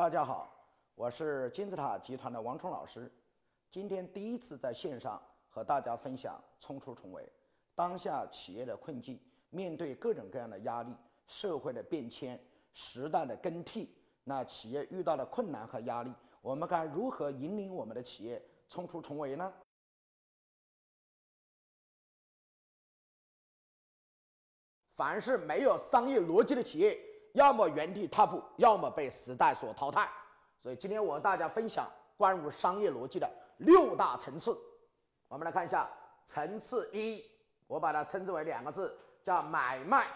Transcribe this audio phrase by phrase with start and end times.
[0.00, 0.50] 大家好，
[0.94, 3.12] 我是金字塔集团的王冲老师。
[3.70, 7.30] 今天第一次在线上和大家分享冲出重围。
[7.74, 10.96] 当下企业的困境，面对各种各样的压力、
[11.26, 12.42] 社会的变迁、
[12.72, 16.10] 时代的更替，那企业遇到的困难和压力，
[16.40, 19.52] 我们该如何引领我们的企业冲出重围呢？
[24.94, 26.98] 凡是没有商业逻辑的企业。
[27.32, 30.08] 要么原地踏步，要么被时代所淘汰。
[30.58, 34.58] 所以今天我和大家分享关于商业逻辑的六大层次。
[35.28, 35.88] 我们来看一下
[36.26, 37.24] 层次一，
[37.66, 40.08] 我把它称之为两个字，叫买卖。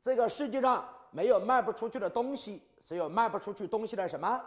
[0.00, 4.40] 这个世界上没有卖不出去的东西，只有卖不出去东西的什么？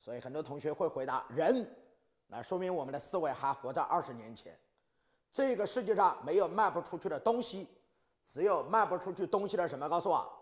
[0.00, 1.68] 所以很多同学会回答人，
[2.26, 4.58] 那说明我们的思维还活在二十年前。
[5.32, 7.68] 这个世界上没有卖不出去的东西，
[8.26, 9.88] 只有卖不出去东西的什么？
[9.88, 10.39] 告诉我。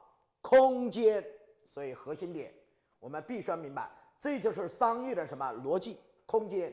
[0.49, 1.23] 空间，
[1.69, 2.51] 所以核心点
[2.99, 3.87] 我们必须要明白，
[4.19, 6.01] 这就是商业的什么逻辑？
[6.25, 6.73] 空间，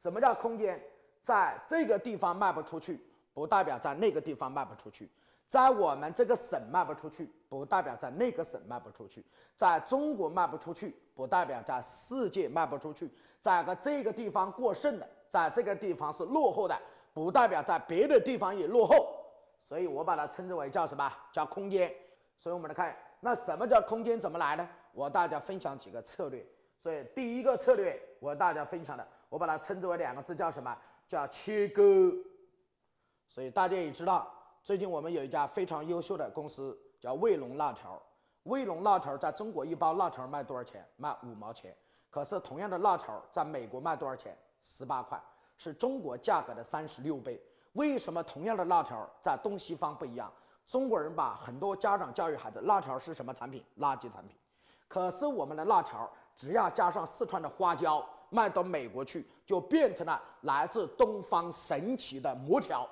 [0.00, 0.80] 什么叫空间？
[1.24, 3.00] 在这个地方卖不出去，
[3.34, 5.06] 不代表在那个地方卖不出去；
[5.48, 9.20] 在我们这个省卖不出去，不代表在那个省卖不出去；
[9.56, 13.08] 在中国卖不出去，不代表在世界卖不出去；
[13.40, 16.80] 在个这个地方过剩的，在这个地方是落后的，
[17.12, 19.16] 不代表在别的地方也落后。
[19.68, 21.12] 所以我把它称之为叫什么？
[21.32, 21.92] 叫空间。
[22.38, 22.96] 所以我们来看。
[23.20, 24.20] 那什么叫空间？
[24.20, 24.68] 怎么来呢？
[24.92, 26.46] 我大家分享几个策略。
[26.78, 30.76] 所以第一个策略，我大家分享的，我把它称之为两个字，叫什么？
[31.06, 32.12] 叫切割。
[33.28, 38.00] 所以大家也知道，最近我们有一家非常优秀的公司，叫卫龙辣条。
[38.44, 40.86] 卫龙辣条在中国一包辣条卖多少钱？
[40.96, 41.76] 卖五毛钱。
[42.08, 44.36] 可是同样的辣条在美国卖多少钱？
[44.62, 45.20] 十八块，
[45.56, 47.42] 是中国价格的三十六倍。
[47.72, 50.32] 为什么同样的辣条在东西方不一样？
[50.66, 53.64] 中国人把很多家长教育孩子，辣条是什么产品？
[53.78, 54.36] 垃圾产品。
[54.88, 62.88] 可是我们的辣条，只要加上四川的花椒，卖到美国去，就变成了来自东方神奇的魔条。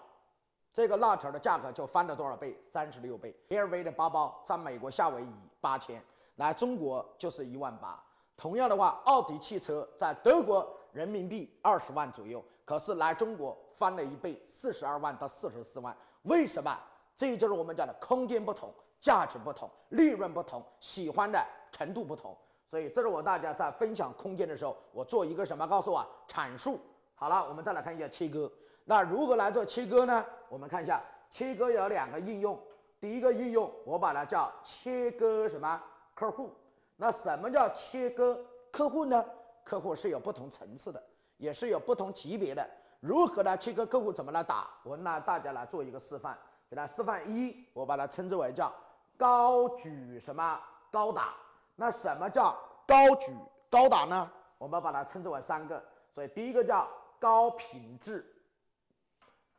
[0.72, 2.56] 这个辣条的价格就翻了多少倍？
[2.66, 3.34] 三十六倍。
[3.48, 6.02] LV 的包包在美国夏威夷八千，
[6.36, 8.00] 来中国就是一万八。
[8.36, 15.96] 同样的话，奥迪汽车在德国人民币二十万左右，可是来中国翻了一倍，四十二万到四十四万。
[16.22, 16.76] 为什么？
[17.16, 22.36] 这就是我们讲的空间不同，价值不同，利润不同，喜欢的程度不同。
[22.68, 25.66] 所以，这是我大家在分享空间的时候，我做一个什么？
[25.68, 26.80] 告诉我阐述。
[27.14, 28.50] 好了，我们再来看一下切割。
[28.84, 30.24] 那如何来做切割呢？
[30.48, 32.60] 我们看一下，切割有两个应用。
[33.00, 35.80] 第一个应用，我把它叫切割什么
[36.14, 36.50] 客户？
[36.96, 39.24] 那什么叫切割客户呢？
[39.62, 41.00] 客户是有不同层次的，
[41.36, 42.68] 也是有不同级别的。
[42.98, 44.12] 如何来切割客户？
[44.12, 44.68] 怎么来打？
[44.82, 46.36] 我那大家来做一个示范。
[46.68, 48.72] 给它示范一，我把它称之为叫
[49.16, 50.60] 高举什么
[50.90, 51.34] 高打？
[51.76, 53.34] 那什么叫高举
[53.70, 54.30] 高打呢？
[54.58, 55.84] 我们把它称之为三个。
[56.14, 56.88] 所以第一个叫
[57.18, 58.24] 高品质，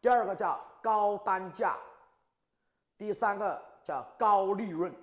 [0.01, 1.77] 第二个叫高单价，
[2.97, 4.93] 第三个叫高利润。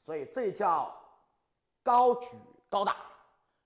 [0.00, 0.94] 所以这叫
[1.82, 2.28] 高举
[2.68, 2.96] 高打。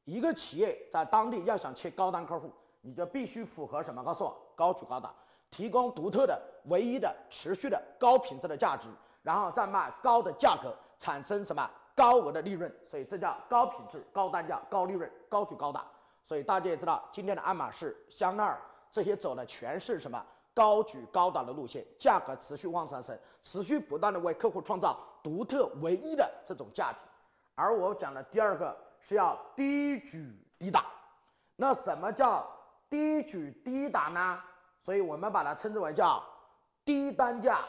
[0.05, 2.51] 一个企业在当地要想切高单客户，
[2.81, 4.03] 你就必须符合什么？
[4.03, 5.15] 告诉我，高举高打。
[5.51, 8.89] 提供独特的、唯一的、持续的高品质的价值，
[9.23, 12.73] 然后再卖高的价格，产生什么高额的利润？
[12.91, 15.85] 所以这叫高品质、高单价、高利润、高举高打。
[16.25, 18.61] 所以大家也知道，今天的爱马仕、香奈儿
[18.91, 20.23] 这些走的全是什么
[20.53, 26.99] 高举高打的路线，价格持续往上升，持续不断的为客户创造独特唯一的这种价值。
[27.55, 30.85] 而我讲的第二个是要低举低打。
[31.57, 32.47] 那什么叫
[32.91, 34.41] 低举低打呢？
[34.81, 36.25] 所以我们把它称之为叫
[36.85, 37.65] 低单价、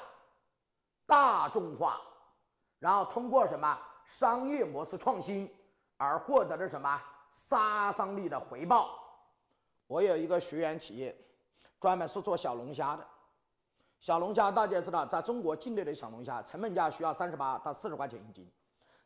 [1.06, 2.00] 大众化，
[2.80, 5.54] 然后通过什么商业模式创新
[5.98, 8.98] 而获得的什么杀伤力的回报。
[9.88, 11.14] 我有一个学员企业，
[11.80, 13.06] 专门是做小龙虾的。
[14.00, 18.50] 小龙虾大家知道，在中国境内的小龙虾成本价需要三十八到四十块钱一斤，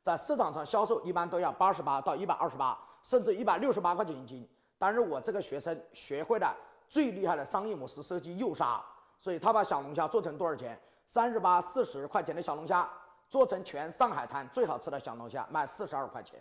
[0.03, 4.47] 在市场上销售一般都要八十八到一百二十八，甚至一百六十八块钱一斤。
[4.77, 6.55] 但是我这个学生学会了。
[6.93, 8.79] 最厉害的商业模式设计诱杀，
[9.19, 10.79] 所以他把小龙虾做成多少钱？
[11.07, 12.87] 三十八、四十块钱的小龙虾，
[13.27, 16.39] 做成全上海滩最好吃的小龙虾，卖四十二块钱。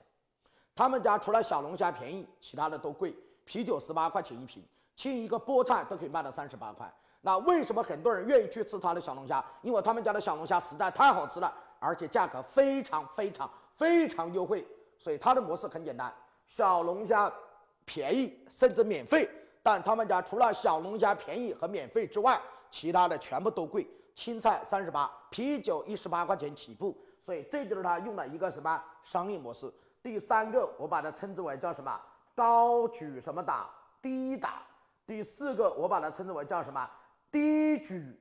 [0.74, 3.16] 他们家除了小龙虾便宜，其他的都贵。
[3.46, 4.62] 啤酒十八块钱一瓶，
[4.94, 6.92] 切一个菠菜都可以卖到三十八块。
[7.22, 9.42] 那为什么很多人愿意去吃他的小龙虾？
[9.62, 14.68] 因为他们家的小龙虾实在太好吃了，而且价格非常非常非常优惠。
[14.98, 16.12] 所以他的模式很简单：
[16.46, 17.32] 小龙虾
[17.86, 19.26] 便宜，甚至免费。
[19.62, 23.86] 但他们家除了小龙虾便宜和免费之外，其他的全部都贵。
[24.14, 26.96] 青菜三十八，啤酒一十八块钱起步。
[27.20, 29.72] 所以这就是他用的一个什么商业模式？
[30.02, 32.00] 第三个我把它称之为叫什么？
[32.34, 33.70] 高举什么打？
[34.00, 34.62] 低打。
[35.06, 36.90] 第四个我把它称之为叫什么？
[37.30, 38.20] 低举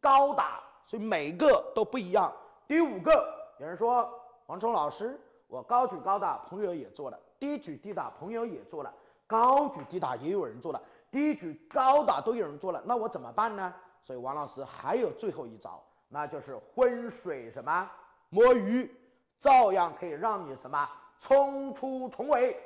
[0.00, 0.60] 高打。
[0.86, 2.32] 所以每个都不一样。
[2.66, 3.28] 第五个，
[3.58, 4.08] 有人说
[4.46, 8.90] 王冲老师，我高举高打，朋友也做了；低举低打，朋友也做了；
[9.28, 10.82] 高举低打也有人做了，
[11.12, 13.72] 低举高打都有人做了，那我怎么办呢？
[14.02, 17.88] 所以王老师还有最后一招，那就是浑水什么
[18.30, 18.90] 摸鱼，
[19.38, 20.88] 照样可以让你什么
[21.18, 22.56] 冲出重围。